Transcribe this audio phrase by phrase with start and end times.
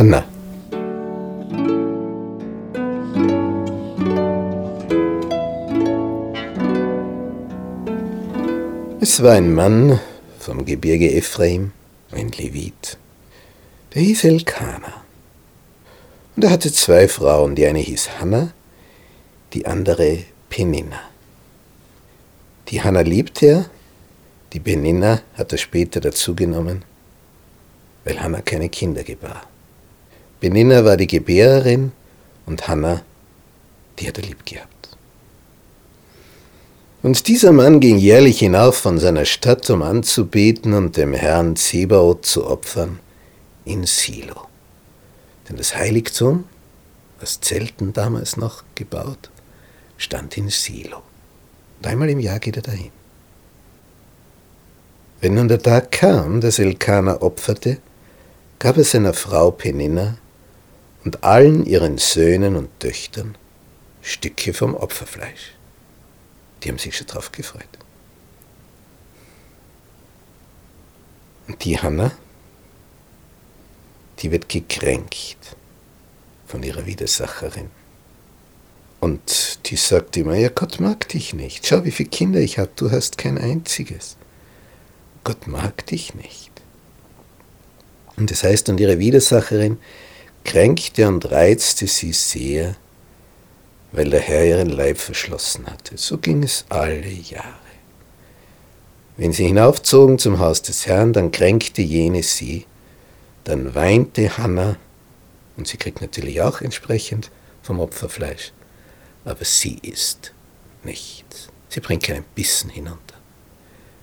[0.00, 0.24] Hanna.
[9.02, 10.00] Es war ein Mann
[10.38, 11.72] vom Gebirge Ephraim,
[12.12, 12.96] ein Levit,
[13.94, 15.04] der hieß Elkana.
[16.36, 18.52] Und er hatte zwei Frauen, die eine hieß Hanna,
[19.52, 20.20] die andere
[20.50, 21.00] Peninna.
[22.68, 23.70] Die Hanna liebte er,
[24.52, 26.84] die Peninna hat er später dazugenommen,
[28.04, 29.46] weil Hanna keine Kinder gebar.
[30.40, 31.92] Beninna war die Gebärerin
[32.46, 33.02] und Hanna,
[33.98, 34.70] die hat er lieb gehabt.
[37.02, 42.26] Und dieser Mann ging jährlich hinauf von seiner Stadt, um anzubeten und dem Herrn Zebaoth
[42.26, 42.98] zu opfern
[43.64, 44.48] in Silo.
[45.48, 46.44] Denn das Heiligtum,
[47.20, 49.30] was Zelten damals noch gebaut,
[50.00, 51.02] stand in Silo.
[51.78, 52.90] Und einmal im Jahr geht er dahin.
[55.20, 57.78] Wenn nun der Tag kam, dass Elkanah opferte,
[58.58, 60.16] gab er seiner Frau Peninna
[61.04, 63.36] und allen ihren Söhnen und Töchtern
[64.00, 65.54] Stücke vom Opferfleisch.
[66.62, 67.68] Die haben sich schon drauf gefreut.
[71.46, 72.12] Und die Hanna,
[74.20, 75.56] die wird gekränkt
[76.46, 77.70] von ihrer Widersacherin.
[79.00, 81.66] Und die sagt immer, ja, Gott mag dich nicht.
[81.66, 84.16] Schau, wie viele Kinder ich habe, du hast kein einziges.
[85.24, 86.50] Gott mag dich nicht.
[88.16, 89.78] Und das heißt, und ihre Widersacherin,
[90.44, 92.76] kränkte und reizte sie sehr,
[93.92, 95.96] weil der Herr ihren Leib verschlossen hatte.
[95.96, 97.54] So ging es alle Jahre.
[99.16, 102.66] Wenn sie hinaufzogen zum Haus des Herrn, dann kränkte jene sie,
[103.44, 104.76] dann weinte Hannah,
[105.56, 107.30] und sie kriegt natürlich auch entsprechend
[107.62, 108.52] vom Opferfleisch,
[109.24, 110.32] aber sie isst
[110.82, 111.48] nichts.
[111.68, 113.14] Sie bringt keinen Bissen hinunter.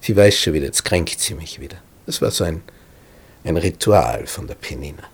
[0.00, 1.76] Sie weiß schon wieder, jetzt kränkt sie mich wieder.
[2.06, 2.62] Das war so ein,
[3.44, 5.04] ein Ritual von der Penina.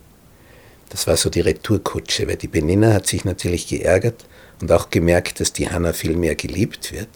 [0.89, 4.25] Das war so die Retourkutsche, weil die Beninna hat sich natürlich geärgert
[4.59, 7.09] und auch gemerkt, dass die Hanna viel mehr geliebt wird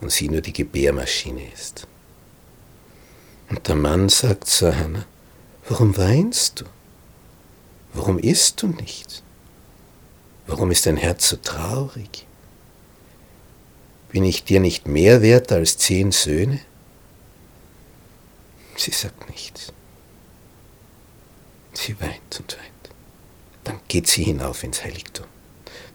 [0.00, 1.88] und sie nur die Gebärmaschine ist.
[3.48, 5.04] Und der Mann sagt zu Hanna,
[5.68, 6.64] warum weinst du?
[7.92, 9.22] Warum isst du nicht?
[10.46, 12.26] Warum ist dein Herz so traurig?
[14.10, 16.60] Bin ich dir nicht mehr wert als zehn Söhne?
[18.76, 19.72] Sie sagt nichts.
[21.74, 22.94] Sie weint und weint.
[23.64, 25.26] Dann geht sie hinauf ins Heiligtum.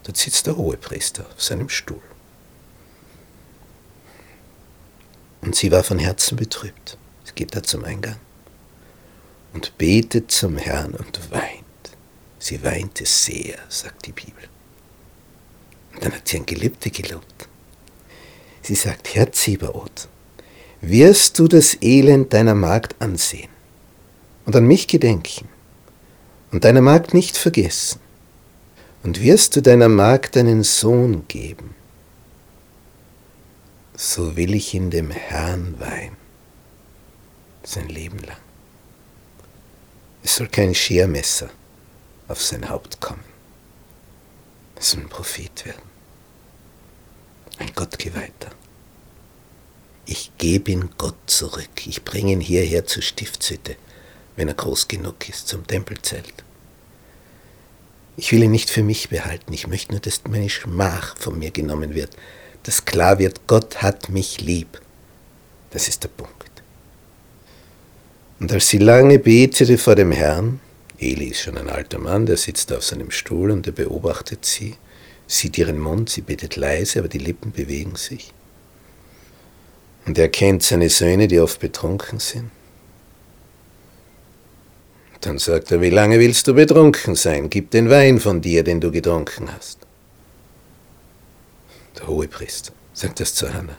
[0.04, 2.02] Dort sitzt der Hohepriester auf seinem Stuhl.
[5.42, 6.98] Und sie war von Herzen betrübt.
[7.24, 8.18] Sie geht da zum Eingang
[9.54, 11.51] und betet zum Herrn und weint.
[12.42, 14.50] Sie weinte sehr, sagt die Bibel.
[15.94, 17.48] Und dann hat sie ein Gelübde gelobt.
[18.64, 20.08] Sie sagt, Herr Zebaoth,
[20.82, 23.52] wirst du das Elend deiner Magd ansehen
[24.48, 25.48] und an mich gedenken
[26.52, 28.00] und deiner Magd nicht vergessen,
[29.04, 31.76] und wirst du deiner Magd einen Sohn geben,
[33.96, 36.18] so will ich in dem Herrn weihen,
[37.64, 38.38] sein Leben lang.
[40.24, 41.50] Es soll kein Schermesser
[42.32, 43.24] auf sein Haupt kommen.
[44.76, 45.82] Es soll ein Prophet werden,
[47.60, 48.52] ein Gottgeweihter.
[50.06, 53.76] Ich gebe ihn Gott zurück, ich bringe ihn hierher zur Stiftshütte
[54.36, 56.34] wenn er groß genug ist, zum Tempelzelt.
[58.18, 61.52] Ich will ihn nicht für mich behalten, ich möchte nur, dass meine Schmach von mir
[61.52, 62.16] genommen wird,
[62.64, 64.82] dass klar wird, Gott hat mich lieb.
[65.72, 66.34] Das ist der Punkt.
[68.40, 70.60] Und als sie lange betete vor dem Herrn,
[71.02, 74.76] Eli ist schon ein alter Mann, der sitzt auf seinem Stuhl und er beobachtet sie,
[75.26, 78.32] sieht ihren Mund, sie betet leise, aber die Lippen bewegen sich.
[80.06, 82.52] Und er kennt seine Söhne, die oft betrunken sind.
[85.22, 87.50] Dann sagt er, wie lange willst du betrunken sein?
[87.50, 89.80] Gib den Wein von dir, den du getrunken hast.
[91.98, 93.78] Der Hohepriester sagt das zu Hannah.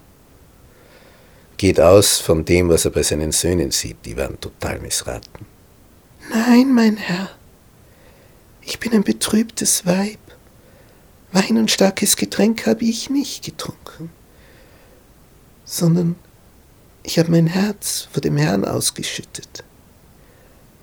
[1.56, 4.04] Geht aus von dem, was er bei seinen Söhnen sieht.
[4.04, 5.51] Die waren total missraten.
[6.30, 7.30] Nein, mein Herr,
[8.62, 10.18] ich bin ein betrübtes Weib.
[11.32, 14.10] Wein und starkes Getränk habe ich nicht getrunken,
[15.64, 16.16] sondern
[17.02, 19.64] ich habe mein Herz vor dem Herrn ausgeschüttet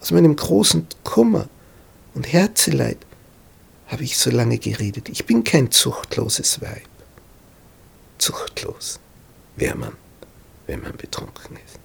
[0.02, 1.48] aus meinem großen Kummer
[2.14, 2.98] und Herzeleid
[3.88, 5.10] habe ich so lange geredet.
[5.10, 6.88] Ich bin kein zuchtloses Weib.
[8.18, 9.00] Zuchtlos
[9.56, 9.94] wäre man,
[10.68, 11.80] wenn man betrunken ist.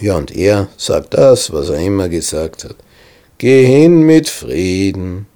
[0.00, 2.76] Ja, und er sagt das, was er immer gesagt hat.
[3.38, 5.26] Geh hin mit Frieden,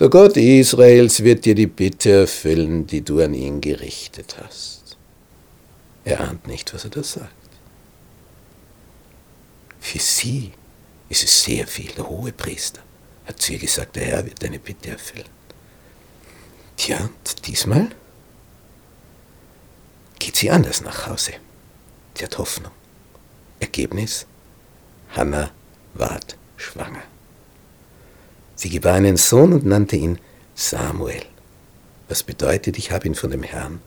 [0.00, 4.96] Der Gott Israels wird dir die Bitte erfüllen, die du an ihn gerichtet hast.
[6.04, 7.30] Er ahnt nicht, was er da sagt.
[9.78, 10.50] Für sie
[11.08, 11.92] ist es sehr viel.
[11.92, 12.82] Der hohe Priester
[13.24, 15.28] hat zu ihr gesagt, der Herr wird deine Bitte erfüllen.
[16.76, 17.90] Tja, und diesmal
[20.18, 21.34] geht sie anders nach Hause.
[22.18, 22.72] Sie hat Hoffnung.
[23.64, 24.26] Ergebnis?
[25.16, 25.50] Hannah
[25.94, 27.02] ward schwanger.
[28.56, 30.18] Sie gebar einen Sohn und nannte ihn
[30.54, 31.24] Samuel,
[32.08, 33.80] was bedeutet, ich habe ihn von dem Herrn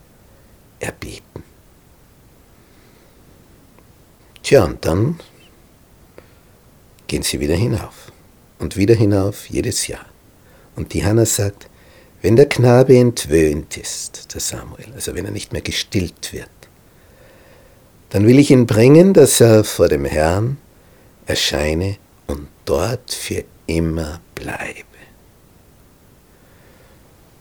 [0.80, 1.44] erbeten.
[4.44, 5.20] Tja, und dann
[7.08, 8.12] gehen sie wieder hinauf
[8.60, 10.06] und wieder hinauf jedes Jahr.
[10.76, 11.70] Und die Hannah sagt,
[12.22, 16.57] wenn der Knabe entwöhnt ist, der Samuel, also wenn er nicht mehr gestillt wird,
[18.10, 20.58] dann will ich ihn bringen, dass er vor dem Herrn
[21.26, 24.86] erscheine und dort für immer bleibe.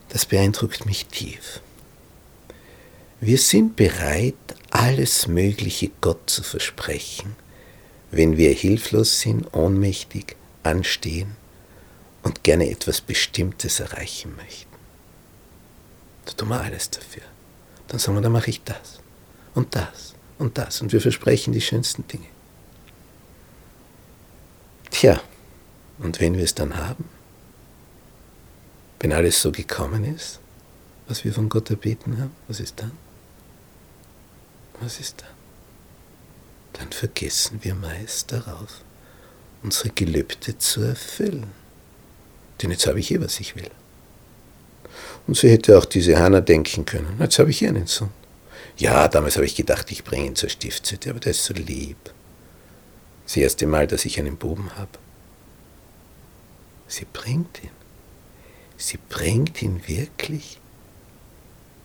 [0.08, 1.60] Das beeindruckt mich tief.
[3.20, 4.34] Wir sind bereit,
[4.70, 7.36] alles Mögliche Gott zu versprechen,
[8.10, 11.36] wenn wir hilflos sind, ohnmächtig, anstehen
[12.22, 14.74] und gerne etwas Bestimmtes erreichen möchten.
[16.24, 17.22] Da tun wir alles dafür.
[17.88, 19.00] Dann sagen wir, dann mache ich das
[19.54, 22.26] und das und das und wir versprechen die schönsten Dinge.
[24.90, 25.20] Tja,
[25.98, 27.08] und wenn wir es dann haben,
[29.00, 30.40] wenn alles so gekommen ist,
[31.08, 32.92] was wir von Gott erbeten haben, was ist dann?
[34.80, 35.30] Was ist dann?
[36.74, 38.82] Dann vergessen wir meist darauf,
[39.62, 41.46] unsere Gelübde zu erfüllen.
[42.60, 43.70] Denn jetzt habe ich eh, was ich will.
[45.26, 48.10] Und so hätte auch diese Hanna denken können, jetzt habe ich hier einen Sohn.
[48.78, 51.96] Ja, damals habe ich gedacht, ich bringe ihn zur Stiftshütte, aber der ist so lieb.
[53.24, 54.98] Das erste Mal, dass ich einen Buben habe.
[56.86, 57.70] Sie bringt ihn.
[58.76, 60.60] Sie bringt ihn wirklich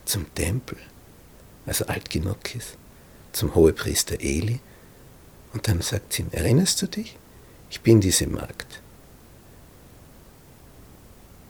[0.04, 0.76] zum Tempel,
[1.64, 2.76] als er alt genug ist,
[3.32, 4.60] zum Hohepriester Eli.
[5.54, 7.16] Und dann sagt sie ihm, erinnerst du dich?
[7.70, 8.82] Ich bin diese Magd.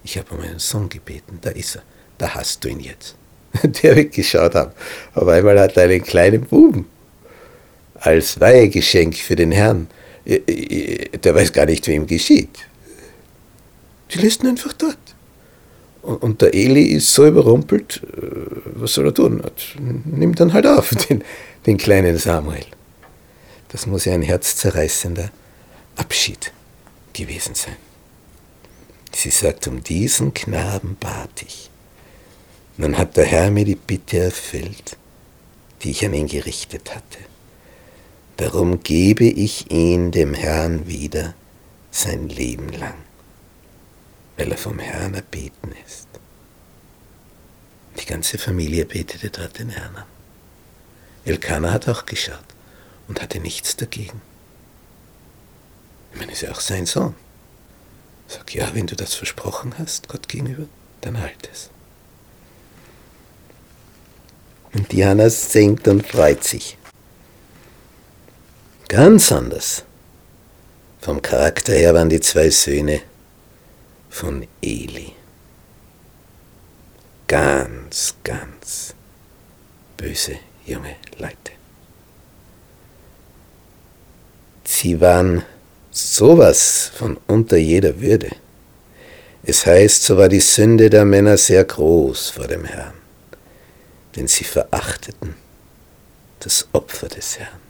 [0.04, 1.82] Ich habe um einen Sohn gebeten, da ist er,
[2.18, 3.16] da hast du ihn jetzt.
[3.82, 4.74] Der weggeschaut hat.
[5.14, 6.86] Auf einmal hat er einen kleinen Buben
[7.94, 9.88] als Weihegeschenk für den Herrn.
[10.26, 12.58] Der weiß gar nicht, wem geschieht.
[14.12, 14.98] Die lässt ihn einfach dort.
[16.02, 18.26] Und der Eli ist so überrumpelt, äh,
[18.74, 19.40] was soll er tun?
[20.04, 21.22] Nimmt dann halt auf, den,
[21.64, 22.64] den kleinen Samuel.
[23.68, 25.30] Das muss ja ein herzzerreißender
[25.96, 26.52] Abschied
[27.12, 27.76] gewesen sein.
[29.14, 31.70] Sie sagt, um diesen Knaben bat ich.
[32.76, 34.96] Nun hat der Herr mir die Bitte erfüllt,
[35.82, 37.18] die ich an ihn gerichtet hatte.
[38.36, 41.34] Darum gebe ich ihn dem Herrn wieder
[41.90, 42.94] sein Leben lang
[44.36, 46.08] weil er vom Herrn erbeten ist.
[48.00, 50.06] Die ganze Familie betete dort den Herrn an.
[51.24, 52.38] Elkanah hat auch geschaut
[53.06, 54.20] und hatte nichts dagegen.
[56.12, 57.14] Ich meine, ist ja auch sein Sohn.
[58.26, 60.66] Sag, ja, wenn du das versprochen hast, Gott gegenüber,
[61.02, 61.70] dann halt es.
[64.74, 66.78] Und Diana singt und freut sich.
[68.88, 69.84] Ganz anders.
[71.00, 73.00] Vom Charakter her waren die zwei Söhne
[74.08, 75.12] von Eli.
[77.26, 78.94] Ganz, ganz
[79.96, 80.36] böse
[80.66, 81.52] junge Leute.
[84.64, 85.42] Sie waren
[85.90, 88.30] sowas von unter jeder Würde.
[89.44, 92.94] Es heißt, so war die Sünde der Männer sehr groß vor dem Herrn,
[94.16, 95.34] denn sie verachteten
[96.40, 97.60] das Opfer des Herrn.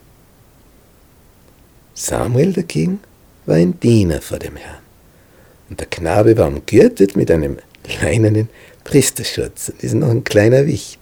[1.95, 3.01] Samuel dagegen
[3.47, 4.83] war ein Diener vor dem Herrn
[5.73, 7.59] und der Knabe war umgürtet mit einem
[8.03, 8.49] leinenen
[8.85, 9.71] Priesterschutz.
[9.71, 11.01] Und ist noch ein kleiner Wicht.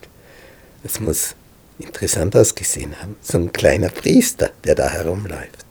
[0.84, 1.34] Das muss
[1.80, 3.16] interessant ausgesehen haben.
[3.20, 5.66] So ein kleiner Priester, der da herumläuft.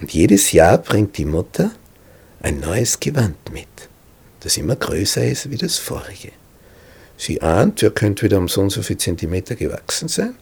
[0.00, 1.72] Und jedes Jahr bringt die Mutter
[2.40, 3.68] ein neues Gewand mit,
[4.40, 6.32] das immer größer ist wie das vorige.
[7.16, 10.36] Sie ahnt, er könnte wieder um so und so viel Zentimeter gewachsen sein,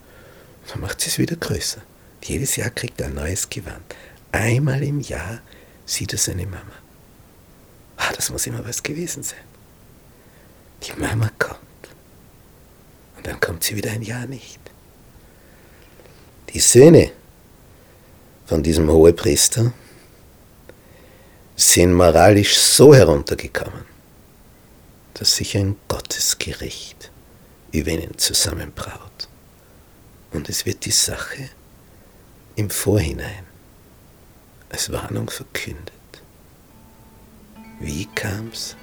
[0.68, 1.80] dann macht sie es wieder größer.
[2.22, 3.94] Jedes Jahr kriegt er ein neues Gewand.
[4.32, 5.40] Einmal im Jahr
[5.86, 6.72] sieht er seine Mama.
[7.96, 9.44] Ah, das muss immer was gewesen sein.
[10.82, 11.60] Die Mama kommt.
[13.16, 14.58] Und dann kommt sie wieder ein Jahr nicht.
[16.52, 17.12] Die Söhne
[18.46, 19.72] von diesem Hohepriester
[21.56, 23.84] sind moralisch so heruntergekommen,
[25.14, 27.10] dass sich ein Gottesgericht
[27.72, 29.28] über ihnen zusammenbraut.
[30.32, 31.48] Und es wird die Sache
[32.56, 33.44] im Vorhinein
[34.70, 35.92] als Warnung verkündet
[37.80, 38.76] Wie kam's?